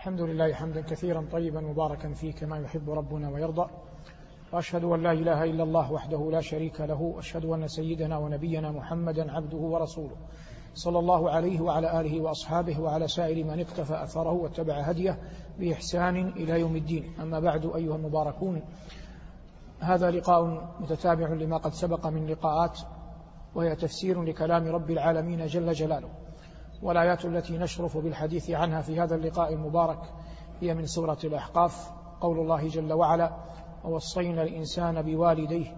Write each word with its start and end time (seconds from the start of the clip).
الحمد 0.00 0.20
لله 0.20 0.52
حمدا 0.52 0.80
كثيرا 0.80 1.26
طيبا 1.32 1.60
مباركا 1.60 2.12
فيه 2.12 2.32
كما 2.32 2.58
يحب 2.58 2.90
ربنا 2.90 3.30
ويرضى. 3.30 3.70
وأشهد 4.52 4.84
أن 4.84 5.02
لا 5.02 5.12
إله 5.12 5.44
إلا 5.44 5.62
الله 5.62 5.92
وحده 5.92 6.30
لا 6.30 6.40
شريك 6.40 6.80
له. 6.80 7.00
وأشهد 7.00 7.44
أن 7.44 7.68
سيدنا 7.68 8.18
ونبينا 8.18 8.72
محمدا 8.72 9.32
عبده 9.32 9.58
ورسوله. 9.58 10.16
صلى 10.74 10.98
الله 10.98 11.30
عليه 11.30 11.60
وعلى 11.60 12.00
آله 12.00 12.20
وأصحابه 12.20 12.80
وعلى 12.80 13.08
سائر 13.08 13.44
من 13.44 13.60
اقتفى 13.60 14.02
أثره 14.02 14.32
واتبع 14.32 14.74
هديه 14.74 15.18
بإحسان 15.58 16.28
إلى 16.28 16.60
يوم 16.60 16.76
الدين. 16.76 17.14
أما 17.20 17.40
بعد 17.40 17.66
أيها 17.74 17.96
المباركون 17.96 18.62
هذا 19.80 20.10
لقاء 20.10 20.44
متتابع 20.80 21.28
لما 21.28 21.56
قد 21.56 21.72
سبق 21.72 22.06
من 22.06 22.26
لقاءات 22.26 22.78
وهي 23.54 23.76
تفسير 23.76 24.22
لكلام 24.22 24.66
رب 24.66 24.90
العالمين 24.90 25.46
جل 25.46 25.72
جلاله. 25.72 26.08
والآيات 26.82 27.24
التي 27.24 27.58
نشرف 27.58 27.96
بالحديث 27.96 28.50
عنها 28.50 28.80
في 28.80 29.00
هذا 29.00 29.14
اللقاء 29.14 29.52
المبارك 29.52 30.00
هي 30.60 30.74
من 30.74 30.86
سورة 30.86 31.18
الأحقاف. 31.24 31.90
قول 32.20 32.38
الله 32.38 32.68
جل 32.68 32.92
وعلا 32.92 33.36
ووصينا 33.84 34.42
الإنسان 34.42 35.02
بوالديه 35.02 35.76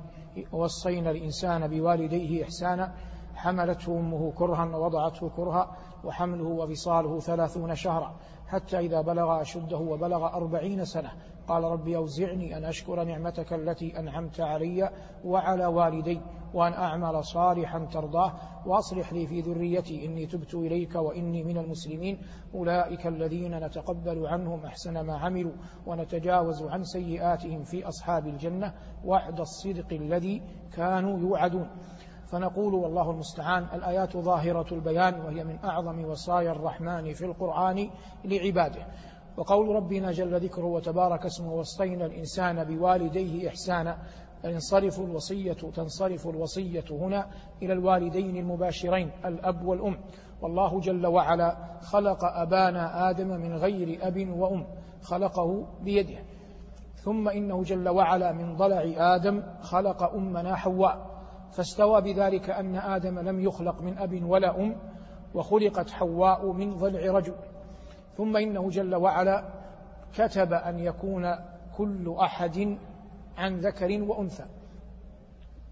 ووصينا 0.52 1.10
الإنسان 1.10 1.68
بوالديه 1.68 2.44
إحسانا 2.44 2.94
حملته 3.34 3.98
أمه 3.98 4.32
كرها 4.32 4.76
ووضعته 4.76 5.30
كرها 5.36 5.76
وحمله 6.04 6.44
وفصاله 6.44 7.20
ثلاثون 7.20 7.74
شهرا 7.74 8.14
حتى 8.46 8.78
إذا 8.78 9.00
بلغ 9.00 9.40
أشده 9.40 9.76
وبلغ 9.76 10.26
أربعين 10.26 10.84
سنة 10.84 11.10
قال 11.52 11.64
رب 11.64 11.88
أوزعني 11.88 12.56
أن 12.56 12.64
أشكر 12.64 13.04
نعمتك 13.04 13.52
التي 13.52 13.98
أنعمت 13.98 14.40
علي 14.40 14.90
وعلى 15.24 15.66
والدي 15.66 16.20
وأن 16.54 16.72
أعمل 16.72 17.24
صالحا 17.24 17.78
ترضاه 17.78 18.32
وأصلح 18.66 19.12
لي 19.12 19.26
في 19.26 19.40
ذريتي 19.40 20.06
إني 20.06 20.26
تبت 20.26 20.54
إليك 20.54 20.94
وإني 20.94 21.44
من 21.44 21.58
المسلمين 21.58 22.18
أولئك 22.54 23.06
الذين 23.06 23.66
نتقبل 23.66 24.26
عنهم 24.26 24.64
أحسن 24.64 25.00
ما 25.00 25.18
عملوا 25.18 25.52
ونتجاوز 25.86 26.62
عن 26.62 26.84
سيئاتهم 26.84 27.64
في 27.64 27.88
أصحاب 27.88 28.26
الجنة 28.26 28.74
وعد 29.04 29.40
الصدق 29.40 29.92
الذي 29.92 30.42
كانوا 30.72 31.18
يوعدون. 31.18 31.70
فنقول 32.26 32.74
والله 32.74 33.10
المستعان 33.10 33.66
الآيات 33.74 34.16
ظاهرة 34.16 34.74
البيان 34.74 35.20
وهي 35.20 35.44
من 35.44 35.58
أعظم 35.64 36.04
وصايا 36.04 36.52
الرحمن 36.52 37.12
في 37.12 37.24
القرآن 37.24 37.90
لعباده. 38.24 38.86
وقول 39.36 39.76
ربنا 39.76 40.12
جل 40.12 40.40
ذكره 40.40 40.64
وتبارك 40.64 41.26
اسمه 41.26 41.54
وصينا 41.54 42.06
الإنسان 42.06 42.64
بوالديه 42.64 43.48
إحسانا 43.48 43.98
ينصرف 44.44 45.00
الوصية 45.00 45.52
تنصرف 45.52 46.28
الوصية 46.28 46.84
هنا 46.90 47.30
إلى 47.62 47.72
الوالدين 47.72 48.36
المباشرين 48.36 49.10
الأب 49.24 49.64
والأم. 49.64 49.98
والله 50.42 50.80
جل 50.80 51.06
وعلا 51.06 51.56
خلق 51.80 52.24
أبانا 52.24 53.10
آدم 53.10 53.28
من 53.28 53.56
غير 53.56 53.98
أب 54.02 54.28
وأم 54.38 54.66
خلقه 55.02 55.66
بيده. 55.82 56.18
ثم 56.94 57.28
إنه 57.28 57.62
جل 57.62 57.88
وعلا 57.88 58.32
من 58.32 58.56
ضلع 58.56 59.14
آدم 59.14 59.42
خلق 59.60 60.02
أمنا 60.02 60.56
حواء 60.56 61.12
فاستوى 61.52 62.00
بذلك 62.00 62.50
أن 62.50 62.76
آدم 62.76 63.18
لم 63.18 63.40
يخلق 63.40 63.82
من 63.82 63.98
أب 63.98 64.22
ولا 64.24 64.60
أم 64.60 64.76
وخلقت 65.34 65.90
حواء 65.90 66.52
من 66.52 66.74
ضلع 66.74 67.12
رجل. 67.12 67.34
ثم 68.16 68.36
إنه 68.36 68.70
جل 68.70 68.94
وعلا 68.94 69.44
كتب 70.14 70.52
أن 70.52 70.78
يكون 70.78 71.34
كل 71.76 72.16
أحد 72.20 72.78
عن 73.36 73.58
ذكر 73.58 74.02
وأنثى. 74.02 74.44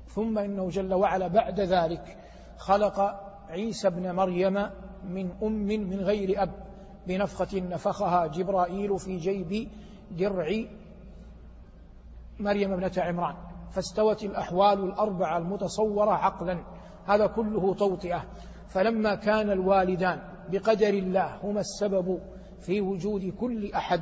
ثم 0.06 0.38
إنه 0.38 0.68
جل 0.68 0.94
وعلا 0.94 1.28
بعد 1.28 1.60
ذلك 1.60 2.16
خلق 2.58 3.20
عيسى 3.48 3.88
ابن 3.88 4.14
مريم 4.14 4.70
من 5.04 5.30
أم 5.42 5.52
من 5.66 6.00
غير 6.00 6.42
أب 6.42 6.50
بنفخة 7.06 7.60
نفخها 7.60 8.26
جبرائيل 8.26 8.98
في 8.98 9.16
جيب 9.16 9.68
درع 10.10 10.48
مريم 12.40 12.72
ابنة 12.72 12.92
عمران. 12.98 13.34
فاستوت 13.70 14.24
الأحوال 14.24 14.84
الأربعة 14.84 15.38
المتصورة 15.38 16.10
عقلا. 16.10 16.64
هذا 17.06 17.26
كله 17.26 17.74
توطئة. 17.74 18.24
فلما 18.68 19.14
كان 19.14 19.50
الوالدان 19.50 20.20
بقدر 20.50 20.88
الله 20.88 21.36
هما 21.42 21.60
السبب 21.60 22.20
في 22.60 22.80
وجود 22.80 23.34
كل 23.40 23.72
أحد 23.72 24.00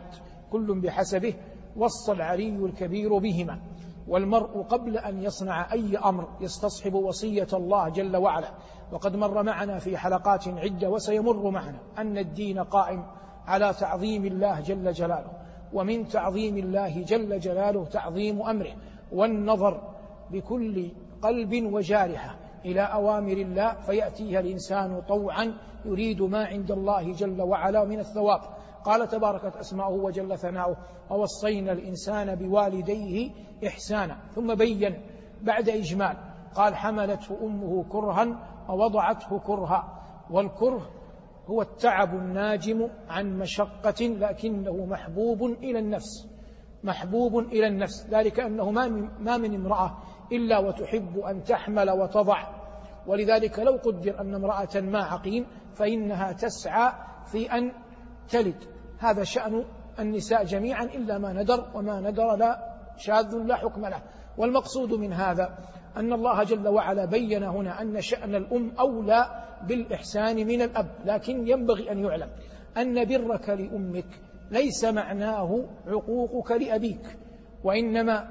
كل 0.52 0.80
بحسبه 0.80 1.34
وصى 1.76 2.12
العلي 2.12 2.64
الكبير 2.64 3.18
بهما. 3.18 3.60
والمرء 4.08 4.62
قبل 4.62 4.98
أن 4.98 5.22
يصنع 5.22 5.72
أي 5.72 5.96
أمر 5.96 6.28
يستصحب 6.40 6.94
وصية 6.94 7.46
الله 7.52 7.88
جل 7.88 8.16
وعلا. 8.16 8.50
وقد 8.92 9.16
مر 9.16 9.42
معنا 9.42 9.78
في 9.78 9.96
حلقات 9.96 10.48
عدة 10.48 10.90
وسيمر 10.90 11.50
معنا 11.50 11.78
أن 11.98 12.18
الدين 12.18 12.58
قائم 12.58 13.06
على 13.46 13.74
تعظيم 13.80 14.24
الله 14.24 14.60
جل 14.60 14.92
جلاله. 14.92 15.30
ومن 15.72 16.08
تعظيم 16.08 16.56
الله 16.56 17.02
جل 17.02 17.40
جلاله 17.40 17.84
تعظيم 17.84 18.42
أمره. 18.42 18.72
والنظر 19.12 19.80
بكل 20.30 20.90
قلب 21.22 21.72
وجارحة. 21.72 22.36
إلى 22.64 22.80
أوامر 22.80 23.32
الله 23.32 23.72
فيأتيها 23.72 24.40
الإنسان 24.40 25.00
طوعا 25.08 25.54
يريد 25.84 26.22
ما 26.22 26.44
عند 26.46 26.70
الله 26.70 27.12
جل 27.12 27.42
وعلا 27.42 27.84
من 27.84 27.98
الثواب. 27.98 28.40
قال 28.84 29.08
تباركت 29.08 29.56
أسماؤه 29.56 29.94
وجل 29.94 30.38
ثناؤه 30.38 30.76
ووصينا 31.10 31.72
الإنسان 31.72 32.34
بوالديه 32.34 33.30
إحسانا. 33.66 34.16
ثم 34.34 34.54
بين 34.54 35.00
بعد 35.42 35.68
إجمال 35.68 36.16
قال 36.54 36.74
حملته 36.74 37.38
أمه 37.42 37.84
كرها 37.84 38.26
ووضعته 38.68 39.38
كرها 39.38 40.02
والكره 40.30 40.88
هو 41.46 41.62
التعب 41.62 42.14
الناجم 42.14 42.88
عن 43.08 43.38
مشقة 43.38 44.04
لكنه 44.06 44.86
محبوب 44.86 45.42
إلى 45.42 45.78
النفس 45.78 46.28
محبوب 46.84 47.38
إلى 47.38 47.66
النفس. 47.66 48.06
ذلك 48.10 48.40
أنه 48.40 48.70
ما 48.70 48.88
من, 48.88 49.08
ما 49.20 49.36
من 49.36 49.54
امرأة 49.54 49.98
إلا 50.32 50.58
وتحب 50.58 51.18
أن 51.18 51.44
تحمل 51.44 51.90
وتضع. 51.90 52.46
ولذلك 53.06 53.58
لو 53.58 53.72
قدر 53.76 54.20
أن 54.20 54.34
امرأة 54.34 54.80
ما 54.80 55.02
عقيم 55.02 55.46
فإنها 55.74 56.32
تسعى 56.32 56.92
في 57.32 57.52
أن 57.52 57.72
تلد. 58.28 58.64
هذا 58.98 59.24
شأن 59.24 59.64
النساء 59.98 60.44
جميعا 60.44 60.84
إلا 60.84 61.18
ما 61.18 61.32
ندر 61.32 61.70
وما 61.74 62.00
ندر 62.00 62.36
لا 62.36 62.74
شاذ 62.96 63.36
لا 63.36 63.56
حكم 63.56 63.86
له. 63.86 64.02
والمقصود 64.38 64.92
من 64.92 65.12
هذا 65.12 65.58
أن 65.96 66.12
الله 66.12 66.42
جل 66.42 66.68
وعلا 66.68 67.04
بين 67.04 67.42
هنا 67.42 67.82
أن 67.82 68.00
شأن 68.00 68.34
الأم 68.34 68.72
أولى 68.78 69.44
بالإحسان 69.68 70.36
من 70.46 70.62
الأب 70.62 70.90
لكن 71.04 71.48
ينبغي 71.48 71.92
أن 71.92 72.04
يعلم 72.04 72.28
أن 72.76 73.04
برك 73.04 73.48
لأمك 73.48 74.20
ليس 74.50 74.84
معناه 74.84 75.64
عقوقك 75.86 76.52
لأبيك 76.52 77.18
وإنما 77.64 78.28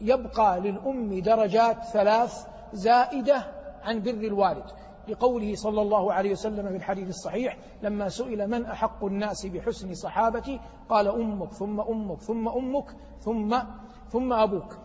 يبقى 0.00 0.60
للأم 0.60 1.20
درجات 1.20 1.84
ثلاث 1.84 2.46
زائدة 2.72 3.52
عن 3.82 4.02
بر 4.02 4.10
الوالد. 4.10 4.64
لقوله 5.08 5.54
صلى 5.54 5.82
الله 5.82 6.12
عليه 6.12 6.32
وسلم 6.32 6.68
في 6.68 6.76
الحديث 6.76 7.08
الصحيح 7.08 7.58
لما 7.82 8.08
سئل 8.08 8.50
من 8.50 8.66
أحق 8.66 9.04
الناس 9.04 9.46
بحسن 9.46 9.94
صحابتي؟ 9.94 10.60
قال 10.88 11.08
أمك 11.08 11.52
ثم 11.52 11.80
أمك 11.80 12.20
ثم 12.20 12.48
أمك 12.48 12.86
ثم 13.20 13.58
ثم 14.08 14.32
أبوك. 14.32 14.78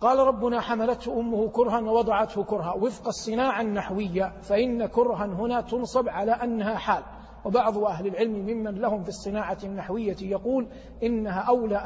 قال 0.00 0.18
ربنا 0.18 0.60
حملته 0.60 1.20
أمه 1.20 1.48
كرها 1.48 1.80
ووضعته 1.80 2.44
كرها. 2.44 2.72
وفق 2.72 3.06
الصناعة 3.06 3.60
النحوية 3.60 4.32
فإن 4.42 4.86
كرها 4.86 5.26
هنا 5.26 5.60
تنصب 5.60 6.08
على 6.08 6.32
أنها 6.32 6.74
حال. 6.74 7.02
وبعض 7.44 7.78
أهل 7.78 8.06
العلم 8.06 8.32
ممن 8.32 8.74
لهم 8.74 9.02
في 9.02 9.08
الصناعة 9.08 9.58
النحوية 9.64 10.16
يقول 10.22 10.68
إنها 11.02 11.40
أولى 11.40 11.76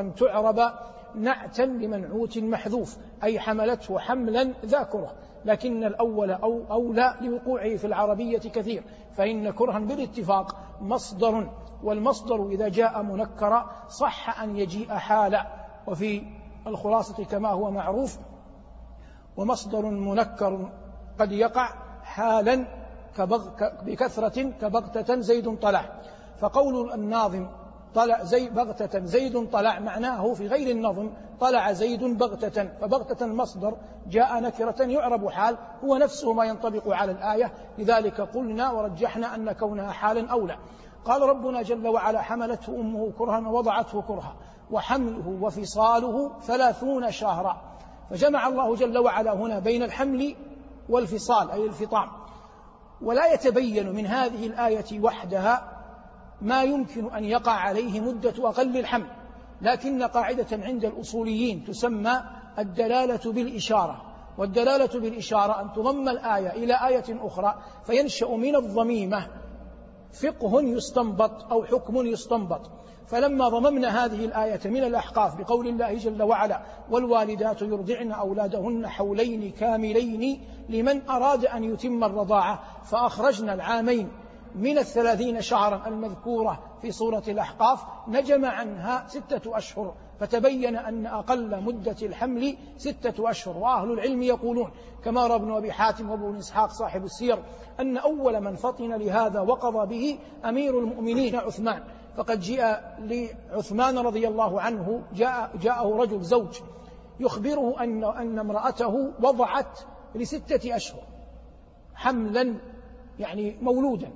أن 0.00 0.14
تعرب 0.14 0.58
نعتا 1.14 1.62
لمنعوت 1.62 2.38
محذوف 2.38 2.98
أي 3.22 3.40
حملته 3.40 3.98
حملا 3.98 4.52
ذاكره 4.64 5.12
لكن 5.44 5.84
الأول 5.84 6.30
أو 6.30 6.62
أولى 6.70 7.14
لوقوعه 7.20 7.76
في 7.76 7.86
العربية 7.86 8.38
كثير 8.38 8.82
فإن 9.12 9.50
كرها 9.50 9.78
بالاتفاق 9.78 10.56
مصدر 10.80 11.50
والمصدر 11.82 12.48
إذا 12.48 12.68
جاء 12.68 13.02
منكرا 13.02 13.70
صح 13.88 14.42
أن 14.42 14.56
يجيء 14.56 14.88
حالا. 14.88 15.46
وفي 15.86 16.22
الخلاصة 16.66 17.24
كما 17.24 17.48
هو 17.48 17.70
معروف 17.70 18.18
ومصدر 19.36 19.86
منكر 19.86 20.68
قد 21.18 21.32
يقع 21.32 21.68
حالا 22.02 22.66
بكثرة 23.82 24.42
كبغتة 24.42 25.20
زيد 25.20 25.58
طلع. 25.58 26.00
فقول 26.38 26.92
الناظم 26.92 27.46
طلع 27.94 28.24
زي 28.24 28.48
بغتة 28.48 29.04
زيد 29.04 29.50
طلع 29.50 29.78
معناه 29.78 30.32
في 30.32 30.46
غير 30.46 30.76
النظم 30.76 31.10
طلع 31.40 31.72
زيد 31.72 32.04
بغتة 32.18 32.68
فبغتة 32.80 33.24
المصدر 33.24 33.76
جاء 34.08 34.40
نكرة 34.40 34.82
يعرب 34.82 35.28
حال 35.28 35.56
هو 35.84 35.96
نفسه 35.96 36.32
ما 36.32 36.44
ينطبق 36.44 36.88
على 36.88 37.12
الآية 37.12 37.52
لذلك 37.78 38.20
قلنا 38.20 38.70
ورجحنا 38.70 39.34
أن 39.34 39.52
كونها 39.52 39.92
حالا 39.92 40.30
أولى. 40.30 40.58
قال 41.04 41.22
ربنا 41.22 41.62
جل 41.62 41.88
وعلا 41.88 42.22
حملته 42.22 42.80
أمه 42.80 43.12
كرها 43.18 43.48
ووضعته 43.48 44.02
كرها 44.02 44.36
وحمله 44.70 45.38
وفصاله 45.42 46.40
ثلاثون 46.40 47.10
شهرا. 47.10 47.62
فجمع 48.10 48.48
الله 48.48 48.76
جل 48.76 48.98
وعلا 48.98 49.34
هنا 49.34 49.58
بين 49.58 49.82
الحمل 49.82 50.36
والفصال 50.88 51.50
أي 51.50 51.66
الفطام. 51.66 52.08
ولا 53.02 53.32
يتبين 53.34 53.92
من 53.92 54.06
هذه 54.06 54.46
الآية 54.46 55.00
وحدها 55.00 55.79
ما 56.42 56.62
يمكن 56.62 57.14
أن 57.14 57.24
يقع 57.24 57.52
عليه 57.52 58.00
مدة 58.00 58.48
أقل 58.48 58.76
الحمل 58.76 59.06
لكن 59.62 60.02
قاعدة 60.02 60.46
عند 60.52 60.84
الأصوليين 60.84 61.64
تسمى 61.64 62.22
الدلالة 62.58 63.32
بالإشارة. 63.32 64.02
والدلالة 64.38 65.00
بالإشارة 65.00 65.60
أن 65.62 65.72
تضم 65.72 66.08
الآية 66.08 66.52
إلى 66.52 66.74
آية 66.88 67.26
أخرى 67.26 67.54
فينشأ 67.86 68.26
من 68.26 68.56
الضميمة 68.56 69.26
فقه 70.22 70.62
يستنبط 70.62 71.52
أو 71.52 71.64
حكم 71.64 72.06
يستنبط. 72.06 72.70
فلما 73.06 73.48
ضممنا 73.48 74.04
هذه 74.04 74.24
الآية 74.24 74.60
من 74.64 74.84
الأحقاف 74.84 75.36
بقول 75.36 75.68
الله 75.68 75.94
جل 75.94 76.22
وعلا 76.22 76.62
والوالدات 76.90 77.62
يرضعن 77.62 78.12
أولادهن 78.12 78.88
حولين 78.88 79.52
كاملين 79.52 80.44
لمن 80.68 81.08
أراد 81.10 81.44
أن 81.44 81.64
يتم 81.64 82.04
الرضاعة 82.04 82.62
فأخرجنا 82.84 83.54
العامين 83.54 84.08
من 84.54 84.78
الثلاثين 84.78 85.40
شهرا 85.40 85.88
المذكورة 85.88 86.62
في 86.82 86.92
سورة 86.92 87.22
الأحقاف 87.28 87.80
نجم 88.08 88.44
عنها 88.44 89.08
ستة 89.08 89.56
أشهر 89.56 89.94
فتبين 90.20 90.76
أن 90.76 91.06
أقل 91.06 91.62
مدة 91.62 91.96
الحمل 92.02 92.56
ستة 92.76 93.30
أشهر. 93.30 93.58
وأهل 93.58 93.92
العلم 93.92 94.22
يقولون 94.22 94.70
كما 95.04 95.26
روى 95.26 95.36
ابن 95.36 95.52
أبي 95.52 95.72
حاتم 95.72 96.10
وابن 96.10 96.36
إسحاق 96.36 96.70
صاحب 96.70 97.04
السير 97.04 97.38
أن 97.80 97.96
أول 97.96 98.40
من 98.40 98.56
فطن 98.56 98.92
لهذا 98.92 99.40
وقضى 99.40 99.86
به 99.86 100.18
أمير 100.44 100.78
المؤمنين 100.78 101.36
عثمان. 101.36 101.82
فقد 102.16 102.40
جاء 102.40 102.98
لعثمان 103.00 103.98
رضي 103.98 104.28
الله 104.28 104.60
عنه 104.60 105.02
جاء 105.14 105.50
جاءه 105.62 105.96
رجل 105.96 106.22
زوج 106.22 106.60
يخبره 107.20 107.80
أن 107.80 108.04
أن 108.04 108.38
امرأته 108.38 109.12
وضعت 109.22 109.80
لستة 110.14 110.76
أشهر 110.76 111.02
حملا 111.94 112.54
يعني 113.18 113.56
مولودا. 113.62 114.10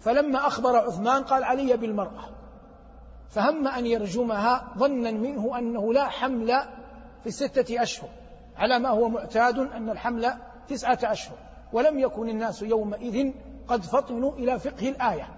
فلما 0.00 0.46
أخبر 0.46 0.76
عثمان 0.76 1.22
قال 1.22 1.44
علي 1.44 1.76
بالمرأة 1.76 2.24
فهم 3.28 3.68
أن 3.68 3.86
يرجمها 3.86 4.72
ظنا 4.78 5.10
منه 5.10 5.58
أنه 5.58 5.92
لا 5.92 6.08
حمل 6.08 6.48
في 7.22 7.26
الستة 7.26 7.82
أشهر 7.82 8.08
على 8.56 8.78
ما 8.78 8.88
هو 8.88 9.08
معتاد 9.08 9.58
أن 9.58 9.90
الحمل 9.90 10.32
تسعة 10.68 10.98
أشهر 11.02 11.36
ولم 11.72 11.98
يكن 11.98 12.28
الناس 12.28 12.62
يومئذ 12.62 13.32
قد 13.68 13.82
فطنوا 13.82 14.32
إلى 14.32 14.58
فقه 14.58 14.88
الآية. 14.88 15.28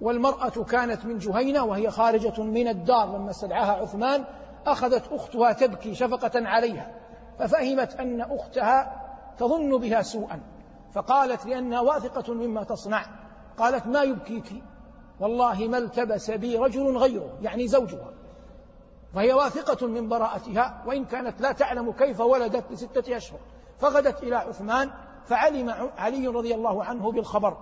والمرأة 0.00 0.64
كانت 0.64 1.04
من 1.04 1.18
جهينة 1.18 1.64
وهي 1.64 1.90
خارجة 1.90 2.42
من 2.42 2.68
الدار 2.68 3.16
لما 3.16 3.30
استدعاها 3.30 3.72
عثمان 3.72 4.24
أخذت 4.66 5.12
أختها 5.12 5.52
تبكي 5.52 5.94
شفقة 5.94 6.48
عليها 6.48 6.94
ففهمت 7.38 7.94
أن 7.94 8.20
أختها 8.20 9.02
تظن 9.38 9.78
بها 9.78 10.02
سوءا 10.02 10.40
فقالت 10.92 11.46
لأنها 11.46 11.80
واثقة 11.80 12.34
مما 12.34 12.64
تصنع. 12.64 13.06
قالت 13.58 13.86
ما 13.86 14.02
يبكيك؟ 14.02 14.62
والله 15.20 15.68
ما 15.68 15.78
التبس 15.78 16.30
بي 16.30 16.56
رجل 16.56 16.96
غيره 16.96 17.38
يعني 17.42 17.68
زوجها. 17.68 18.12
فهي 19.14 19.32
واثقة 19.32 19.86
من 19.86 20.08
براءتها 20.08 20.84
وإن 20.86 21.04
كانت 21.04 21.40
لا 21.40 21.52
تعلم 21.52 21.92
كيف 21.92 22.20
ولدت 22.20 22.72
لستة 22.72 23.16
أشهر. 23.16 23.38
فغدت 23.78 24.22
إلى 24.22 24.36
عثمان 24.36 24.90
فعلم 25.24 25.90
علي 25.98 26.26
رضي 26.26 26.54
الله 26.54 26.84
عنه 26.84 27.12
بالخبر. 27.12 27.56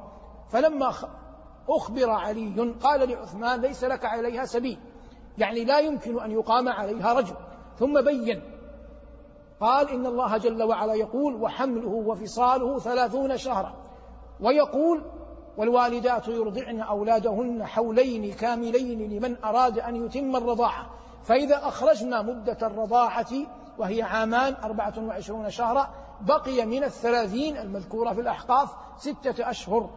فلما 0.49 0.93
أخبر 1.69 2.11
علي 2.11 2.75
قال 2.83 3.09
لعثمان 3.09 3.61
ليس 3.61 3.85
لك 3.85 4.05
عليها 4.05 4.45
سبيل. 4.45 4.79
يعني 5.39 5.65
لا 5.65 5.79
يمكن 5.79 6.21
أن 6.21 6.31
يقام 6.31 6.69
عليها 6.69 7.13
رجل. 7.13 7.35
ثم 7.79 8.01
بين. 8.01 8.43
قال 9.61 9.91
إن 9.91 10.07
الله 10.07 10.39
جل 10.39 10.63
وعلا 10.63 10.95
يقول 10.95 11.35
وحمله 11.35 11.89
وفصاله 11.89 12.79
ثلاثون 12.79 13.37
شهرا. 13.37 13.75
ويقول 14.41 15.03
والوالدات 15.57 16.29
يرضعن 16.29 16.81
أولادهن 16.81 17.67
حولين 17.67 18.33
كاملين 18.33 19.11
لمن 19.11 19.45
أراد 19.45 19.79
أن 19.79 20.07
يتم 20.07 20.37
الرضاعة. 20.37 20.91
فإذا 21.23 21.69
أخرجنا 21.69 22.23
مدة 22.23 22.59
الرضاعة 22.63 23.31
وهي 23.79 24.03
عامان 24.03 24.55
أربعة 24.55 24.95
وعشرون 24.99 25.51
شهرا 25.51 25.89
بقي 26.21 26.67
من 26.67 26.85
الثلاثين 26.85 27.57
المذكورة 27.57 28.13
في 28.13 28.21
الأحقاف 28.21 28.71
ستة 28.99 29.51
أشهر. 29.51 29.91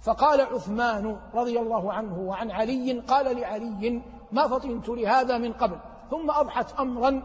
فقال 0.00 0.40
عثمان 0.40 1.16
رضي 1.34 1.60
الله 1.60 1.92
عنه 1.92 2.18
وعن 2.18 2.50
علي 2.50 3.00
قال 3.00 3.36
لعلي 3.36 4.02
ما 4.32 4.48
فطنت 4.48 4.88
لهذا 4.88 5.38
من 5.38 5.52
قبل. 5.52 5.78
ثم 6.10 6.30
أضحت 6.30 6.80
أمرا 6.80 7.22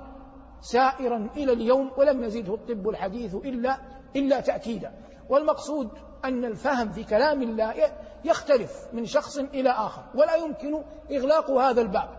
سائرا 0.62 1.30
إلى 1.36 1.54
اليوم 1.54 1.92
ولم 1.98 2.24
يزده 2.24 2.54
الطب 2.54 2.90
الحديث 2.90 3.36
إلا 3.36 3.78
إلا 4.16 4.40
تأكيدا. 4.40 4.92
والمقصود 5.30 5.90
أن 6.26 6.46
الفهم 6.46 6.92
في 6.92 7.04
كلام 7.04 7.42
الله 7.42 7.74
يختلف 8.26 8.72
من 8.94 9.06
شخص 9.06 9.38
إلى 9.38 9.70
آخر 9.70 10.04
ولا 10.16 10.36
يمكن 10.36 10.84
إغلاق 11.12 11.52
هذا 11.52 11.82
الباب 11.82 12.10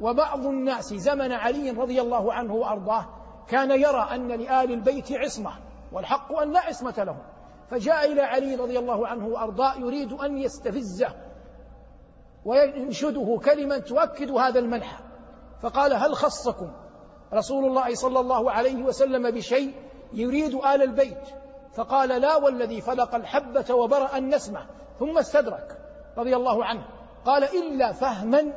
وبعض 0.00 0.46
الناس 0.46 0.94
زمن 0.94 1.32
علي 1.32 1.70
رضي 1.70 2.00
الله 2.00 2.32
عنه 2.32 2.54
وأرضاه 2.54 3.06
كان 3.48 3.70
يرى 3.70 4.08
أن 4.14 4.28
لآل 4.28 4.72
البيت 4.72 5.12
عصمة 5.12 5.50
والحق 5.92 6.38
أن 6.38 6.52
لا 6.52 6.60
عصمة 6.60 7.04
لهم. 7.04 7.22
فجاء 7.70 8.12
إلى 8.12 8.20
علي 8.20 8.54
رضي 8.54 8.78
الله 8.78 9.06
عنه 9.06 9.26
وأرضاه 9.26 9.74
يريد 9.78 10.12
أن 10.12 10.38
يستفزه 10.38 11.14
وينشده 12.44 13.40
كلمة 13.44 13.78
تؤكد 13.78 14.30
هذا 14.30 14.58
المنح. 14.58 15.00
فقال 15.62 15.94
هل 15.94 16.14
خصكم 16.14 16.72
رسول 17.34 17.64
الله 17.64 17.94
صلى 17.94 18.20
الله 18.20 18.50
عليه 18.50 18.82
وسلم 18.82 19.30
بشيء 19.30 19.74
يريد 20.12 20.54
آل 20.54 20.82
البيت؟ 20.82 21.41
فقال 21.74 22.08
لا 22.08 22.36
والذي 22.36 22.80
فلق 22.80 23.14
الحبة 23.14 23.74
وبرأ 23.74 24.18
النسمة 24.18 24.66
ثم 24.98 25.18
استدرك 25.18 25.78
رضي 26.18 26.36
الله 26.36 26.64
عنه. 26.64 26.86
قال 27.24 27.44
إلا 27.44 27.92
فهما 27.92 28.52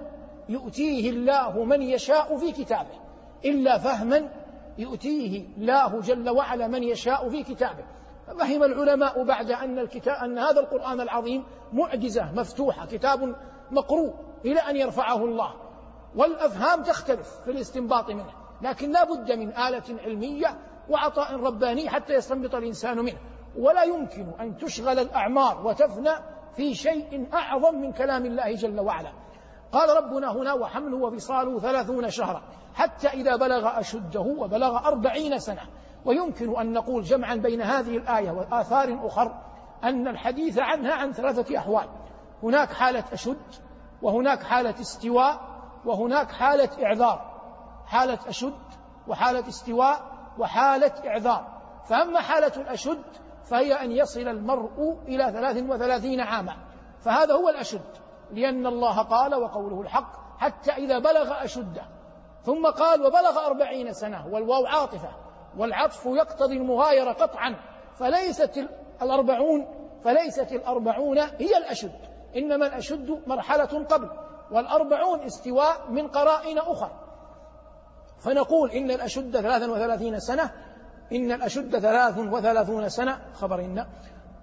يؤتيه 0.49 1.09
الله 1.09 1.63
من 1.63 1.81
يشاء 1.81 2.37
في 2.37 2.51
كتابه. 2.51 2.99
إلا 3.45 3.77
فهما 3.77 4.29
يؤتيه 4.77 5.47
الله 5.57 5.99
جل 5.99 6.29
وعلا 6.29 6.67
من 6.67 6.83
يشاء 6.83 7.29
في 7.29 7.43
كتابه. 7.43 7.85
ففهم 8.27 8.63
العلماء 8.63 9.23
بعد 9.23 9.51
أن 9.51 9.79
الكتاب 9.79 10.15
أن 10.15 10.37
هذا 10.37 10.59
القرآن 10.59 11.01
العظيم 11.01 11.43
معجزة 11.73 12.31
مفتوحة 12.33 12.85
كتاب 12.85 13.35
مقروء 13.71 14.13
إلى 14.45 14.59
أن 14.59 14.75
يرفعه 14.75 15.25
الله. 15.25 15.53
والأفهام 16.15 16.83
تختلف 16.83 17.41
في 17.45 17.51
الاستنباط 17.51 18.09
منه 18.09 18.33
لكن 18.61 18.91
لا 18.91 19.03
بد 19.03 19.31
من 19.31 19.57
آلة 19.57 20.01
علمية 20.05 20.57
وعطاء 20.89 21.35
رباني 21.35 21.89
حتى 21.89 22.13
يستنبط 22.13 22.55
الإنسان 22.55 22.97
منه. 22.97 23.17
ولا 23.57 23.83
يمكن 23.83 24.31
أن 24.39 24.57
تشغل 24.57 24.99
الأعمار 24.99 25.67
وتفنى 25.67 26.11
في 26.55 26.73
شيء 26.73 27.27
أعظم 27.33 27.75
من 27.75 27.91
كلام 27.91 28.25
الله 28.25 28.55
جل 28.55 28.79
وعلا. 28.79 29.11
قال 29.71 30.03
ربنا 30.03 30.31
هنا 30.31 30.53
وحمله 30.53 30.97
وفصاله 30.97 31.59
ثلاثون 31.59 32.09
شهرا 32.09 32.41
حتى 32.73 33.07
إذا 33.07 33.35
بلغ 33.35 33.79
أشده 33.79 34.19
وبلغ 34.19 34.87
أربعين 34.87 35.39
سنة. 35.39 35.61
ويمكن 36.05 36.59
أن 36.59 36.73
نقول 36.73 37.03
جمعا 37.03 37.35
بين 37.35 37.61
هذه 37.61 37.97
الآية 37.97 38.31
وآثار 38.31 39.07
أخر 39.07 39.35
أن 39.83 40.07
الحديث 40.07 40.59
عنها 40.59 40.93
عن 40.93 41.11
ثلاثة 41.11 41.57
أحوال. 41.57 41.89
هناك 42.43 42.73
حالة 42.73 43.03
أشد 43.13 43.37
وهناك 44.01 44.43
حالة 44.43 44.81
استواء 44.81 45.39
وهناك 45.85 46.31
حالة 46.31 46.69
إعذار. 46.85 47.35
حالة 47.85 48.19
أشد 48.27 48.53
وحالة 49.07 49.47
استواء 49.47 50.14
وحالة 50.39 50.91
إعذار. 51.07 51.55
فأما 51.89 52.21
حالة 52.21 52.61
الأشد 52.61 53.03
فهي 53.49 53.73
أن 53.73 53.91
يصل 53.91 54.27
المرء 54.27 54.97
إلى 55.07 55.31
ثلاث 55.31 55.63
وثلاثين 55.69 56.19
عاما. 56.19 56.55
فهذا 56.99 57.33
هو 57.33 57.49
الأشد 57.49 57.97
لأن 58.31 58.67
الله 58.67 59.01
قال 59.01 59.35
وقوله 59.35 59.81
الحق 59.81 60.39
حتى 60.39 60.71
إذا 60.71 60.99
بلغ 60.99 61.43
أشده. 61.43 61.85
ثم 62.41 62.67
قال 62.67 63.05
وبلغ 63.05 63.45
أربعين 63.45 63.93
سنة 63.93 64.27
والواو 64.27 64.65
عاطفة 64.65 65.09
والعطف 65.57 66.05
يقتضي 66.05 66.57
المغايرة 66.57 67.11
قطعا. 67.11 67.55
فليست 67.95 68.67
الأربعون 69.01 69.67
فليست 70.03 70.51
الأربعون 70.51 71.17
هي 71.17 71.57
الأشد 71.57 71.99
إنما 72.35 72.67
الأشد 72.67 73.23
مرحلة 73.27 73.85
قبل 73.85 74.09
والأربعون 74.51 75.19
استواء 75.19 75.91
من 75.91 76.07
قرائن 76.07 76.57
أخرى. 76.57 77.04
فنقول 78.19 78.71
إن 78.71 78.91
الأشد 78.91 79.37
ثلاثا 79.37 79.71
وثلاثين 79.71 80.19
سنة 80.19 80.51
إن 81.11 81.31
الأشد 81.31 81.79
ثلاث 81.79 82.17
وثلاثون 82.17 82.89
سنة 82.89 83.19
خبر 83.33 83.59
إن. 83.59 83.85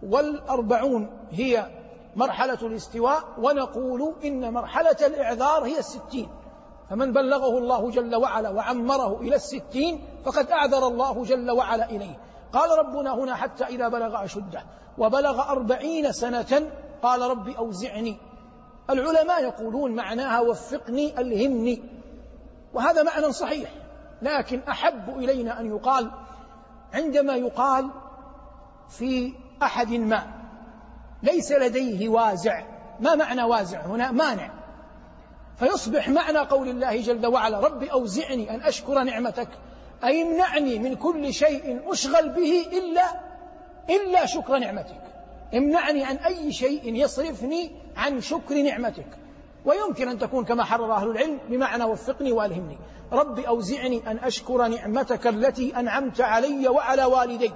والأربعون 0.03 1.11
هي 1.31 1.67
مرحلة 2.17 2.59
الاستواء 2.63 3.25
ونقول 3.39 4.15
إن 4.25 4.53
مرحلة 4.53 4.97
الإعذار 5.07 5.65
هي 5.65 5.79
الستين. 5.79 6.29
فمن 6.91 7.13
بلغه 7.13 7.59
الله 7.59 7.91
جل 7.91 8.17
وعلا 8.17 8.51
وعمره 8.51 9.21
إلى 9.21 9.37
الستين 9.37 10.01
فقد 10.25 10.51
أعذر 10.51 10.87
الله 10.89 11.25
جل 11.25 11.51
وعلا 11.51 11.91
إليه. 11.91 12.19
قال 12.53 12.79
ربنا 12.79 13.15
هنا 13.15 13.35
حتى 13.35 13.65
إذا 13.65 13.89
بلغ 13.89 14.25
أشده 14.25 14.63
وبلغ 14.99 15.41
أربعين 15.51 16.13
سنة 16.13 16.71
قال 17.03 17.21
رب 17.21 17.49
أوزعني. 17.49 18.17
العلماء 18.91 19.45
يقولون 19.45 19.95
معناها 19.95 20.41
وفقني 20.41 21.21
ألهمني. 21.21 22.02
وهذا 22.75 23.03
معنى 23.03 23.33
صحيح 23.33 23.71
لكن 24.23 24.61
أحب 24.69 25.19
إلينا 25.19 25.61
أن 25.61 25.67
يقال 25.67 26.11
عندما 26.95 27.35
يقال 27.35 27.91
في 28.89 29.33
أحد 29.63 29.91
ما 29.91 30.27
ليس 31.23 31.53
لديه 31.53 32.09
وازع 32.09 32.63
ما 33.01 33.15
معنى 33.15 33.43
وازع 33.43 33.81
هنا؟ 33.81 34.11
مانع. 34.11 34.51
فيصبح 35.59 36.09
معنى 36.09 36.39
قول 36.39 36.69
الله 36.69 37.01
جل 37.01 37.27
وعلا 37.27 37.61
رب 37.61 37.83
أوزعني 37.83 38.55
أن 38.55 38.61
أشكر 38.61 39.03
نعمتك 39.03 39.49
أي 40.05 40.23
امنعني 40.23 40.79
من 40.79 40.95
كل 40.95 41.35
شيء 41.35 41.93
أشغل 41.93 42.29
به 42.29 42.67
إلا 42.73 43.05
إلا 43.91 44.27
شكر 44.27 44.59
نعمتك. 44.59 45.03
امنعني 45.55 46.05
عن 46.05 46.17
أي 46.17 46.53
شيء 46.53 46.95
يصرفني 46.95 47.71
عن 47.97 48.21
شكر 48.21 48.63
نعمتك. 48.63 49.07
ويمكن 49.65 50.09
أن 50.09 50.19
تكون 50.19 50.45
كما 50.45 50.65
حرر 50.65 50.93
أهل 50.93 51.11
العلم 51.11 51.39
بمعنى 51.49 51.85
وفقني 51.85 52.33
وألهمني. 52.33 52.79
رب 53.13 53.39
أوزعني 53.39 54.11
أن 54.11 54.19
أشكر 54.19 54.67
نعمتك 54.67 55.27
التي 55.27 55.79
أنعمت 55.79 56.21
علي 56.21 56.69
وعلى 56.69 57.05
والدي 57.05 57.53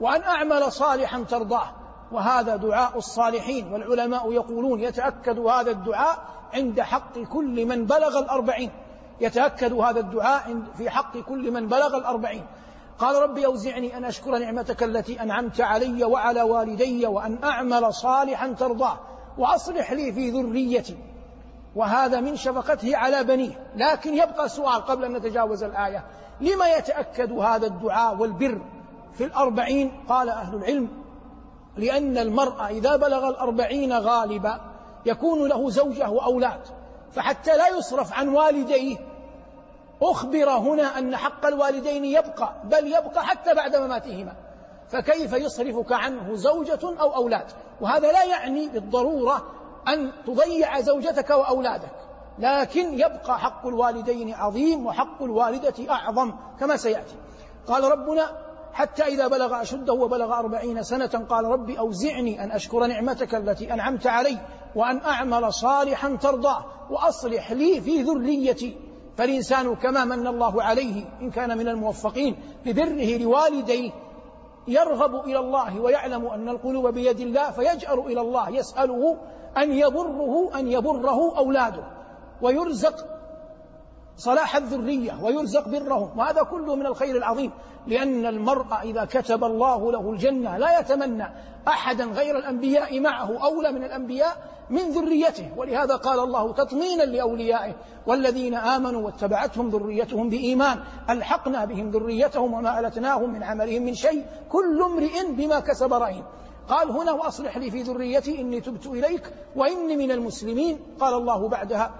وأن 0.00 0.22
أعمل 0.22 0.72
صالحا 0.72 1.24
ترضاه. 1.30 1.70
وهذا 2.12 2.56
دعاء 2.56 2.98
الصالحين 2.98 3.72
والعلماء 3.72 4.32
يقولون 4.32 4.80
يتأكد 4.80 5.38
هذا 5.38 5.70
الدعاء 5.70 6.24
عند 6.52 6.80
حق 6.80 7.18
كل 7.18 7.66
من 7.66 7.86
بلغ 7.86 8.18
الأربعين. 8.18 8.70
يتأكد 9.20 9.72
هذا 9.72 10.00
الدعاء 10.00 10.62
في 10.78 10.90
حق 10.90 11.18
كل 11.18 11.50
من 11.50 11.68
بلغ 11.68 11.96
الأربعين. 11.96 12.46
قال 12.98 13.22
ربي 13.22 13.46
أوزعني 13.46 13.96
أن 13.96 14.04
أشكر 14.04 14.38
نعمتك 14.38 14.82
التي 14.82 15.22
أنعمت 15.22 15.60
علي 15.60 16.04
وعلى 16.04 16.42
والدي 16.42 17.06
وأن 17.06 17.44
أعمل 17.44 17.94
صالحا 17.94 18.48
ترضاه. 18.48 18.98
وأصلح 19.38 19.92
لي 19.92 20.12
في 20.12 20.30
ذريتي. 20.30 21.13
وهذا 21.76 22.20
من 22.20 22.36
شفقته 22.36 22.96
على 22.96 23.24
بنيه. 23.24 23.66
لكن 23.76 24.14
يبقى 24.14 24.48
سؤال 24.48 24.84
قبل 24.84 25.04
أن 25.04 25.12
نتجاوز 25.12 25.62
الآية. 25.62 26.04
لما 26.40 26.68
يتأكد 26.68 27.32
هذا 27.32 27.66
الدعاء 27.66 28.16
والبر 28.16 28.60
في 29.14 29.24
الأربعين؟ 29.24 30.04
قال 30.08 30.28
أهل 30.28 30.54
العلم 30.54 30.88
لأن 31.76 32.18
المرأة 32.18 32.68
إذا 32.68 32.96
بلغ 32.96 33.28
الأربعين 33.28 33.92
غالبا 33.92 34.60
يكون 35.06 35.48
له 35.48 35.70
زوجة 35.70 36.10
وأولاد. 36.10 36.60
فحتى 37.12 37.56
لا 37.56 37.68
يصرف 37.68 38.12
عن 38.12 38.28
والديه 38.28 38.96
أخبر 40.02 40.50
هنا 40.50 40.98
أن 40.98 41.16
حق 41.16 41.46
الوالدين 41.46 42.04
يبقى 42.04 42.54
بل 42.64 42.86
يبقى 42.86 43.24
حتى 43.24 43.54
بعد 43.54 43.76
مماتهما. 43.76 44.32
فكيف 44.88 45.32
يصرفك 45.32 45.92
عنه 45.92 46.34
زوجة 46.34 47.00
أو 47.00 47.14
أولاد؟ 47.14 47.46
وهذا 47.80 48.12
لا 48.12 48.24
يعني 48.24 48.68
بالضرورة 48.68 49.44
أن 49.88 50.12
تضيع 50.26 50.80
زوجتك 50.80 51.30
وأولادك. 51.30 51.90
لكن 52.38 52.94
يبقى 52.94 53.38
حق 53.38 53.66
الوالدين 53.66 54.34
عظيم 54.34 54.86
وحق 54.86 55.22
الوالدة 55.22 55.90
أعظم 55.90 56.32
كما 56.60 56.76
سيأتي. 56.76 57.14
قال 57.66 57.84
ربنا 57.84 58.30
حتى 58.72 59.02
إذا 59.02 59.28
بلغ 59.28 59.62
أشده 59.62 59.92
وبلغ 59.92 60.38
أربعين 60.38 60.82
سنة 60.82 61.26
قال 61.28 61.44
رب 61.44 61.70
أوزعني 61.70 62.44
أن 62.44 62.50
أشكر 62.50 62.86
نعمتك 62.86 63.34
التي 63.34 63.74
أنعمت 63.74 64.06
علي 64.06 64.38
وأن 64.74 65.00
أعمل 65.00 65.52
صالحا 65.52 66.16
ترضاه 66.16 66.64
وأصلح 66.90 67.52
لي 67.52 67.80
في 67.80 68.02
ذريتي. 68.02 68.76
فالإنسان 69.16 69.74
كما 69.76 70.04
من 70.04 70.26
الله 70.26 70.62
عليه 70.62 71.04
إن 71.20 71.30
كان 71.30 71.58
من 71.58 71.68
الموفقين 71.68 72.36
ببره 72.66 73.16
لوالديه 73.16 73.90
يرغب 74.68 75.24
إلى 75.24 75.38
الله 75.38 75.80
ويعلم 75.80 76.26
أن 76.26 76.48
القلوب 76.48 76.88
بيد 76.88 77.20
الله 77.20 77.50
فيجأر 77.50 78.06
إلى 78.06 78.20
الله 78.20 78.50
يسأله 78.50 79.16
أن 79.56 79.72
يبره 79.72 80.50
أن 80.58 80.72
يبره 80.72 81.38
أولاده 81.38 81.84
ويرزق 82.42 83.06
صلاح 84.16 84.56
الذرية 84.56 85.18
ويرزق 85.22 85.68
برهم 85.68 86.18
وهذا 86.18 86.42
كله 86.42 86.76
من 86.76 86.86
الخير 86.86 87.16
العظيم 87.16 87.50
لأن 87.86 88.26
المرء 88.26 88.74
إذا 88.82 89.04
كتب 89.04 89.44
الله 89.44 89.92
له 89.92 90.10
الجنة 90.10 90.56
لا 90.58 90.78
يتمنى 90.80 91.26
أحدا 91.68 92.04
غير 92.04 92.38
الأنبياء 92.38 93.00
معه 93.00 93.44
أولى 93.44 93.72
من 93.72 93.84
الأنبياء 93.84 94.53
من 94.70 94.90
ذريته. 94.90 95.52
ولهذا 95.56 95.96
قال 95.96 96.20
الله 96.20 96.52
تطمينا 96.52 97.02
لأوليائه 97.02 97.74
والذين 98.06 98.54
آمنوا 98.54 99.02
واتبعتهم 99.02 99.68
ذريتهم 99.68 100.28
بإيمان. 100.28 100.78
ألحقنا 101.10 101.64
بهم 101.64 101.90
ذريتهم 101.90 102.54
وما 102.54 102.80
ألتناهم 102.80 103.32
من 103.32 103.42
عملهم 103.42 103.82
من 103.82 103.94
شيء. 103.94 104.24
كل 104.48 104.82
امرئ 104.82 105.32
بما 105.32 105.60
كسب 105.60 105.92
رهين. 105.92 106.24
قال 106.68 106.90
هنا 106.90 107.12
وأصلح 107.12 107.56
لي 107.56 107.70
في 107.70 107.82
ذريتي 107.82 108.40
إني 108.40 108.60
تبت 108.60 108.86
إليك 108.86 109.32
وإني 109.56 109.96
من 109.96 110.10
المسلمين. 110.10 110.78
قال 111.00 111.14
الله 111.14 111.48
بعدها 111.48 111.90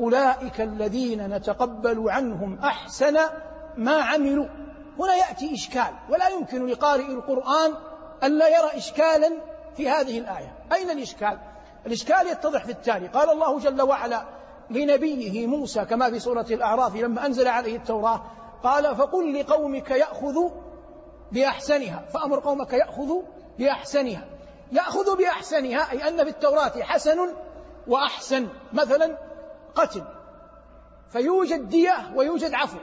أولئك 0.00 0.60
الذين 0.60 1.36
نتقبل 1.36 2.10
عنهم 2.10 2.58
أحسن 2.58 3.18
ما 3.76 4.02
عملوا. 4.02 4.46
هنا 4.98 5.14
يأتي 5.14 5.54
إشكال. 5.54 5.92
ولا 6.10 6.28
يمكن 6.28 6.66
لقارئ 6.66 7.06
القرآن 7.06 7.72
ألا 8.24 8.48
يرى 8.48 8.76
إشكالا 8.76 9.30
في 9.76 9.88
هذه 9.88 10.18
الآية. 10.18 10.54
أين 10.72 10.90
الإشكال؟ 10.90 11.38
الإشكال 11.86 12.26
يتضح 12.26 12.64
في 12.64 12.72
التالي. 12.72 13.08
قال 13.08 13.30
الله 13.30 13.58
جل 13.58 13.82
وعلا 13.82 14.24
لنبيه 14.70 15.46
موسى 15.46 15.84
كما 15.84 16.10
في 16.10 16.18
سورة 16.18 16.46
الأعراف 16.50 16.96
لما 16.96 17.26
أنزل 17.26 17.48
عليه 17.48 17.76
التوراة 17.76 18.22
قال 18.62 18.96
فقل 18.96 19.40
لقومك 19.40 19.90
يأخذوا 19.90 20.50
بأحسنها. 21.32 22.04
فأمر 22.14 22.40
قومك 22.40 22.72
يأخذوا 22.72 23.22
بأحسنها. 23.58 24.24
يأخذ 24.72 25.16
بأحسنها 25.18 25.90
أي 25.92 26.08
أن 26.08 26.24
في 26.24 26.30
التوراة 26.30 26.82
حسن 26.82 27.18
وأحسن 27.86 28.48
مثلا 28.72 29.18
قتل. 29.74 30.04
فيوجد 31.10 31.68
دية 31.68 32.12
ويوجد 32.14 32.54
عفو 32.54 32.78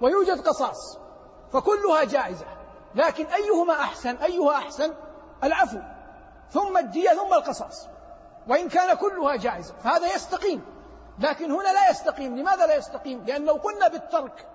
ويوجد 0.00 0.40
قصاص 0.40 0.98
فكلها 1.52 2.04
جائزة. 2.04 2.46
لكن 2.94 3.26
أيهما 3.26 3.72
أحسن؟ 3.72 4.16
أيها 4.16 4.52
أحسن؟ 4.52 4.94
العفو. 5.44 5.78
ثم 6.50 6.76
الدية 6.78 7.10
ثم 7.10 7.34
القصاص. 7.34 7.88
وإن 8.48 8.68
كان 8.68 8.96
كلها 8.96 9.36
جائزة 9.36 9.74
فهذا 9.84 10.14
يستقيم. 10.14 10.62
لكن 11.18 11.50
هنا 11.50 11.68
لا 11.72 11.90
يستقيم. 11.90 12.36
لماذا 12.36 12.66
لا 12.66 12.76
يستقيم؟ 12.76 13.24
لأن 13.24 13.44
لو 13.44 13.54
قلنا 13.54 13.88
بالترك 13.88 14.46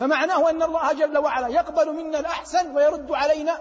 فمعناه 0.00 0.50
أن 0.50 0.62
الله 0.62 0.92
جل 0.92 1.18
وعلا 1.18 1.48
يقبل 1.48 1.92
منا 1.92 2.18
الأحسن 2.18 2.76
ويرد 2.76 3.12
علينا 3.12 3.58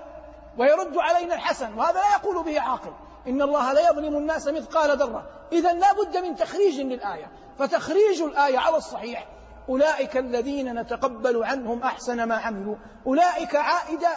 ويرد 0.57 0.97
علينا 0.97 1.35
الحسن 1.35 1.73
وهذا 1.73 1.99
لا 1.99 2.15
يقول 2.15 2.43
به 2.43 2.61
عاقل. 2.61 2.93
إن 3.27 3.41
الله 3.41 3.73
لا 3.73 3.89
يظلم 3.89 4.17
الناس 4.17 4.47
مثقال 4.47 4.97
ذرة. 4.97 5.29
إذا 5.51 5.73
لا 5.73 5.93
بد 5.93 6.17
من 6.17 6.35
تخريج 6.35 6.81
للآية. 6.81 7.31
فتخريج 7.59 8.21
الآية 8.21 8.59
على 8.59 8.77
الصحيح 8.77 9.27
أولئك 9.69 10.17
الذين 10.17 10.79
نتقبل 10.81 11.43
عنهم 11.43 11.83
أحسن 11.83 12.23
ما 12.23 12.35
عملوا. 12.35 12.75
أولئك 13.07 13.55
عائدة 13.55 14.09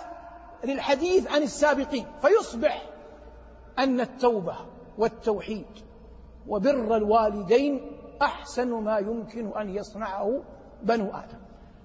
للحديث 0.65 1.33
عن 1.33 1.43
السابقين. 1.43 2.07
فيصبح 2.23 2.83
أن 3.79 4.01
التوبة 4.01 4.57
والتوحيد 4.99 5.67
وبر 6.49 6.97
الوالدين 6.97 8.01
أحسن 8.23 8.73
ما 8.73 8.99
يمكن 8.99 9.53
أن 9.57 9.77
يصنعه 9.77 10.43
بنو 10.83 11.07
آدم. 11.07 11.39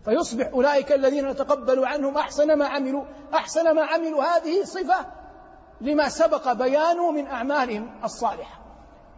فيصبح 0.06 0.48
أولئك 0.48 0.92
الذين 0.92 1.28
نتقبل 1.28 1.86
عنهم 1.86 2.18
أحسن 2.18 2.58
ما 2.58 2.68
عملوا 2.68 3.04
أحسن 3.34 3.76
ما 3.76 3.86
عملوا 3.86 4.24
هذه 4.24 4.64
صفة 4.64 5.06
لما 5.82 6.10
سبق 6.10 6.54
بيانه 6.54 7.12
من 7.12 7.28
أعمالهم 7.28 8.00
الصالحة. 8.04 8.60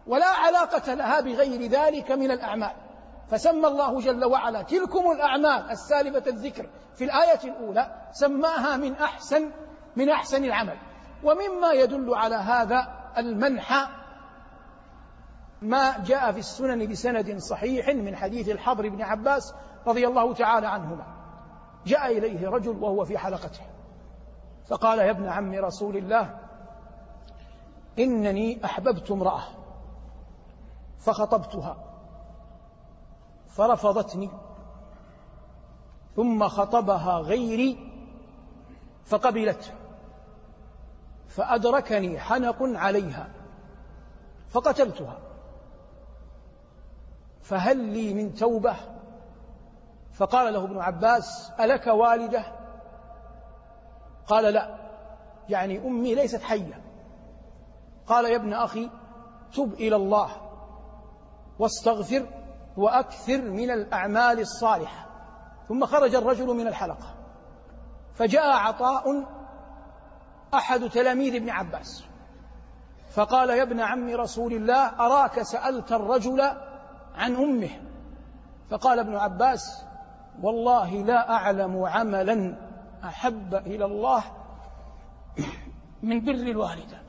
ولا 0.06 0.26
علاقة 0.26 0.94
لها 0.94 1.20
بغير 1.20 1.70
ذلك 1.70 2.12
من 2.12 2.30
الأعمال. 2.30 2.72
فسمى 3.30 3.66
الله 3.66 4.00
جل 4.00 4.24
وعلا 4.24 4.62
تلكم 4.62 5.10
الأعمال 5.10 5.70
السالبة 5.70 6.22
الذكر 6.26 6.68
في 6.94 7.04
الآية 7.04 7.40
الأولى 7.44 8.08
سماها 8.12 8.76
من 8.76 8.94
أحسن 8.94 9.50
من 9.96 10.08
أحسن 10.08 10.44
العمل. 10.44 10.76
ومما 11.24 11.72
يدل 11.72 12.14
على 12.14 12.36
هذا 12.36 13.01
المنح 13.18 13.90
ما 15.62 15.98
جاء 15.98 16.32
في 16.32 16.38
السنن 16.38 16.90
بسند 16.90 17.38
صحيح 17.38 17.88
من 17.88 18.16
حديث 18.16 18.48
الحضر 18.48 18.88
بن 18.88 19.02
عباس 19.02 19.54
رضي 19.86 20.06
الله 20.06 20.34
تعالى 20.34 20.66
عنهما. 20.66 21.06
جاء 21.86 22.18
إليه 22.18 22.48
رجل 22.48 22.76
وهو 22.82 23.04
في 23.04 23.18
حلقته 23.18 23.60
فقال 24.66 24.98
يا 24.98 25.10
ابن 25.10 25.28
عم 25.28 25.54
رسول 25.54 25.96
الله 25.96 26.38
إنني 27.98 28.64
أحببت 28.64 29.10
امرأة 29.10 29.42
فخطبتها 30.98 31.76
فرفضتني 33.48 34.30
ثم 36.16 36.48
خطبها 36.48 37.18
غيري 37.18 37.92
فقبلته. 39.04 39.81
فأدركني 41.36 42.20
حنق 42.20 42.56
عليها 42.60 43.28
فقتلتها. 44.50 45.18
فهل 47.42 47.76
لي 47.76 48.14
من 48.14 48.34
توبة؟ 48.34 48.76
فقال 50.12 50.52
له 50.52 50.64
ابن 50.64 50.78
عباس 50.78 51.52
ألك 51.60 51.86
والدة؟ 51.86 52.44
قال 54.26 54.54
لا 54.54 54.78
يعني 55.48 55.78
أمي 55.86 56.14
ليست 56.14 56.42
حية. 56.42 56.82
قال 58.06 58.24
يا 58.24 58.36
ابن 58.36 58.52
أخي 58.52 58.90
تب 59.54 59.72
إلى 59.72 59.96
الله 59.96 60.30
واستغفر 61.58 62.26
وأكثر 62.76 63.40
من 63.40 63.70
الأعمال 63.70 64.40
الصالحة. 64.40 65.06
ثم 65.68 65.86
خرج 65.86 66.14
الرجل 66.14 66.46
من 66.46 66.66
الحلقة 66.66 67.14
فجاء 68.14 68.56
عطاء 68.56 69.24
أحد 70.54 70.88
تلاميذ 70.88 71.34
ابن 71.34 71.50
عباس. 71.50 72.04
فقال 73.14 73.50
يا 73.50 73.62
ابن 73.62 73.80
عم 73.80 74.10
رسول 74.10 74.52
الله 74.52 74.86
أراك 74.86 75.42
سألت 75.42 75.92
الرجل 75.92 76.40
عن 77.14 77.36
أمه. 77.36 77.70
فقال 78.70 78.98
ابن 78.98 79.16
عباس 79.16 79.84
والله 80.42 80.94
لا 80.94 81.30
أعلم 81.30 81.82
عملا 81.84 82.56
أحب 83.04 83.54
إلى 83.54 83.84
الله 83.84 84.24
من 86.02 86.24
بر 86.24 86.30
الوالدة. 86.30 87.01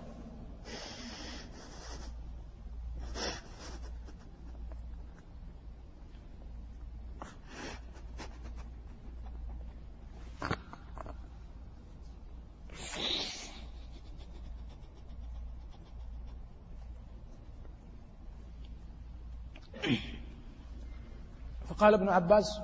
فقال 21.83 21.93
ابن 21.93 22.09
عباس 22.09 22.61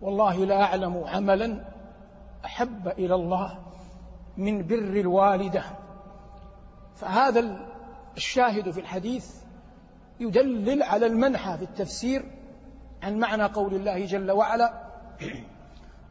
والله 0.00 0.44
لا 0.44 0.62
أعلم 0.62 1.04
عملا 1.06 1.64
أحب 2.44 2.88
إلى 2.88 3.14
الله 3.14 3.58
من 4.36 4.66
بر 4.66 5.00
الوالدة. 5.00 5.64
فهذا 6.96 7.66
الشاهد 8.16 8.70
في 8.70 8.80
الحديث 8.80 9.34
يدلل 10.20 10.82
على 10.82 11.06
المنحى 11.06 11.58
في 11.58 11.64
التفسير 11.64 12.24
عن 13.02 13.18
معنى 13.18 13.44
قول 13.44 13.74
الله 13.74 14.06
جل 14.06 14.30
وعلا 14.30 14.84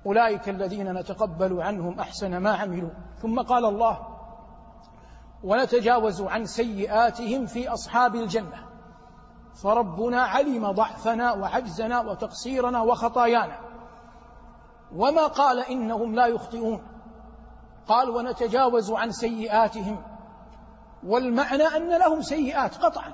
أولئك 0.06 0.50
الذين 0.50 0.94
نتقبل 0.94 1.62
عنهم 1.62 2.00
أحسن 2.00 2.38
ما 2.38 2.52
عملوا. 2.52 2.92
ثم 3.22 3.42
قال 3.42 3.66
الله 3.66 4.08
ونتجاوز 5.44 6.22
عن 6.22 6.46
سيئاتهم 6.46 7.46
في 7.46 7.68
أصحاب 7.70 8.16
الجنة. 8.16 8.67
فربنا 9.62 10.22
علم 10.22 10.72
ضعفنا 10.72 11.34
وعجزنا 11.34 12.02
وتقصيرنا 12.02 12.82
وخطايانا. 12.82 13.60
وما 14.96 15.28
قال 15.28 15.60
إنهم 15.60 16.16
لا 16.16 16.26
يخطئون. 16.26 16.82
قال 17.88 18.10
ونتجاوز 18.10 18.92
عن 18.92 19.12
سيئاتهم. 19.12 20.04
والمعنى 21.04 21.64
أن 21.64 21.90
لهم 21.90 22.22
سيئات 22.22 22.78
قطعا. 22.78 23.14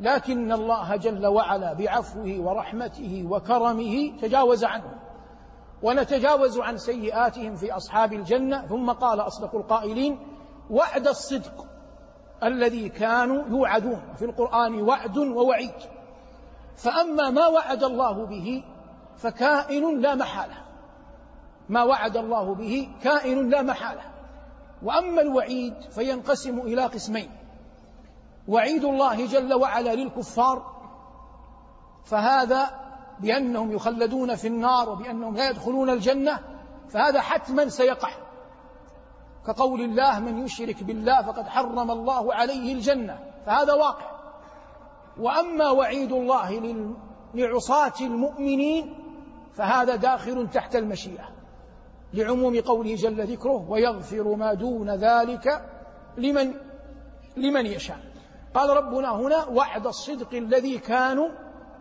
لكن 0.00 0.52
الله 0.52 0.96
جل 0.96 1.26
وعلا 1.26 1.72
بعفوه 1.72 2.36
ورحمته 2.38 3.26
وكرمه 3.30 4.12
تجاوز 4.22 4.64
عنهم. 4.64 5.00
ونتجاوز 5.82 6.58
عن 6.58 6.78
سيئاتهم 6.78 7.56
في 7.56 7.72
أصحاب 7.72 8.12
الجنة. 8.12 8.66
ثم 8.66 8.90
قال 8.90 9.20
أصدق 9.20 9.54
القائلين 9.54 10.18
وعد 10.70 11.08
الصدق 11.08 11.69
الذي 12.44 12.88
كانوا 12.88 13.48
يوعدون. 13.48 14.02
في 14.18 14.24
القرآن 14.24 14.82
وعد 14.82 15.18
ووعيد. 15.18 15.74
فأما 16.76 17.30
ما 17.30 17.46
وعد 17.46 17.84
الله 17.84 18.26
به 18.26 18.64
فكائن 19.16 20.00
لا 20.00 20.14
محالة. 20.14 20.54
ما 21.68 21.82
وعد 21.82 22.16
الله 22.16 22.54
به 22.54 22.88
كائن 23.02 23.50
لا 23.50 23.62
محالة. 23.62 24.02
وأما 24.82 25.22
الوعيد 25.22 25.74
فينقسم 25.90 26.58
إلى 26.58 26.86
قسمين. 26.86 27.30
وعيد 28.48 28.84
الله 28.84 29.26
جل 29.26 29.54
وعلا 29.54 29.94
للكفار 29.94 30.80
فهذا 32.04 32.70
بأنهم 33.20 33.72
يخلدون 33.72 34.34
في 34.34 34.46
النار 34.46 34.90
وبأنهم 34.90 35.36
لا 35.36 35.50
يدخلون 35.50 35.90
الجنة 35.90 36.38
فهذا 36.88 37.20
حتما 37.20 37.68
سيقع. 37.68 38.10
كقول 39.46 39.80
الله 39.80 40.20
من 40.20 40.44
يشرك 40.44 40.84
بالله 40.84 41.22
فقد 41.22 41.48
حرم 41.48 41.90
الله 41.90 42.34
عليه 42.34 42.74
الجنة 42.74 43.18
فهذا 43.46 43.74
واقع. 43.74 44.10
وأما 45.18 45.70
وعيد 45.70 46.12
الله 46.12 46.60
لعصاة 47.34 47.92
المؤمنين 48.00 48.94
فهذا 49.52 49.96
داخل 49.96 50.50
تحت 50.50 50.76
المشيئة. 50.76 51.28
لعموم 52.14 52.60
قوله 52.60 52.94
جل 52.94 53.26
ذكره 53.26 53.70
ويغفر 53.70 54.34
ما 54.34 54.54
دون 54.54 54.90
ذلك 54.90 55.48
لمن 56.18 56.54
لمن 57.36 57.66
يشاء 57.66 57.98
قال 58.54 58.70
ربنا 58.70 59.16
هنا 59.16 59.44
وعد 59.44 59.86
الصدق 59.86 60.34
الذي 60.34 60.78
كانوا 60.78 61.28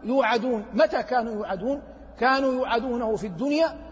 يوعدون 0.04 0.66
متى 0.74 1.04
كانوا 1.04 1.34
يوعدون؟ 1.34 1.82
كانوا 2.20 2.54
يوعدونه 2.54 3.16
في 3.16 3.28
الدنيا 3.28 3.90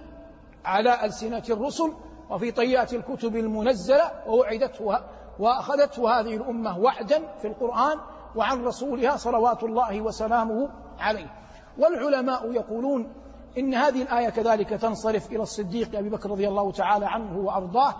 على 0.65 1.06
ألسنة 1.06 1.44
الرسل 1.50 1.94
وفي 2.30 2.52
طيات 2.52 2.94
الكتب 2.94 3.36
المنزلة 3.36 4.12
ووعدته 4.28 5.00
وأخذته 5.40 6.20
هذه 6.20 6.36
الأمة 6.36 6.80
وعدا 6.80 7.36
في 7.42 7.48
القرآن 7.48 7.98
وعن 8.36 8.66
رسولها 8.66 9.18
صلوات 9.18 9.63
الله 9.63 10.02
وسلامه 10.02 10.70
عليه. 11.00 11.34
والعلماء 11.78 12.52
يقولون 12.52 13.13
إن 13.58 13.74
هذه 13.74 14.02
الآية 14.02 14.30
كذلك 14.30 14.70
تنصرف 14.70 15.32
إلى 15.32 15.42
الصديق 15.42 15.98
أبي 15.98 16.10
بكر 16.10 16.32
رضي 16.32 16.48
الله 16.48 16.72
تعالى 16.72 17.06
عنه 17.06 17.38
وأرضاه 17.38 17.96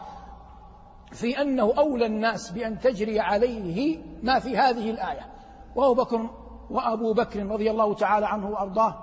في 1.12 1.42
أنه 1.42 1.74
أولى 1.78 2.06
الناس 2.06 2.52
بأن 2.52 2.80
تجري 2.80 3.20
عليه 3.20 4.04
ما 4.24 4.40
في 4.40 4.58
هذه 4.58 4.92
الآية. 4.92 5.26
وأبو 5.76 5.94
بكر 5.94 6.30
وأبو 6.70 7.14
بكر 7.14 7.46
رضي 7.46 7.72
الله 7.72 7.94
تعالى 7.94 8.26
عنه 8.26 8.50
وأرضاه 8.50 8.96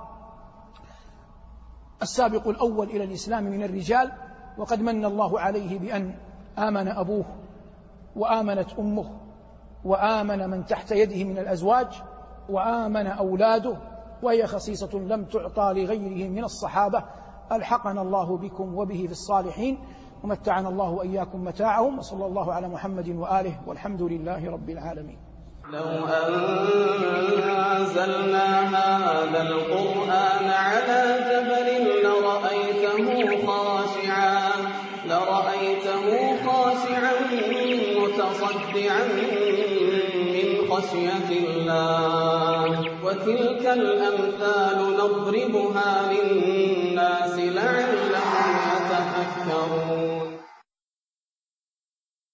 السابق 2.03 2.49
الأول 2.49 2.91
إلى 2.91 3.05
الإسلام 3.05 3.45
من 3.45 3.63
الرجال 3.63 4.13
وقد 4.59 4.83
من 4.83 5.05
الله 5.05 5.41
عليه 5.41 5.79
بأن 5.79 6.15
آمن 6.59 6.89
أبوه 6.89 7.25
وآمنت 8.17 8.79
أمه 8.79 9.11
وآمن 9.85 10.51
من 10.51 10.67
تحت 10.67 10.91
يده 10.93 11.25
من 11.25 11.39
الأزواج 11.39 11.87
وآمن 12.49 13.07
أولاده 13.07 13.77
وهي 14.23 14.47
خصيصة 14.47 14.99
لم 14.99 15.25
تعطى 15.25 15.73
لغيره 15.75 16.29
من 16.29 16.45
الصحابة. 16.45 17.05
ألحقنا 17.53 18.03
الله 18.03 18.37
بكم 18.37 18.75
وبه 18.79 19.05
في 19.07 19.13
الصالحين 19.13 19.79
ومتعنا 20.25 20.69
الله 20.69 20.91
وإياكم 20.91 21.45
متاعهم 21.45 21.99
وصلى 21.99 22.27
الله 22.27 22.53
على 22.53 22.69
محمد 22.69 23.09
وآله 23.09 23.61
والحمد 23.67 24.03
لله 24.03 24.51
رب 24.51 24.71
العالمين. 24.71 25.19
لو 25.73 26.07
أنزلنا 27.77 28.47
هذا 28.77 29.43
القرآن 29.43 30.51
على 30.51 31.03
جبل 31.29 31.74
متصدعا 38.55 39.05
من 40.35 40.71
خشية 40.71 41.31
الله. 41.47 42.85
وتلك 43.05 43.67
الأمثال 43.67 44.97
نضربها 44.99 46.13
للناس 46.13 46.84